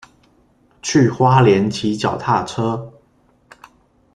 [0.81, 2.91] 去花蓮騎腳踏車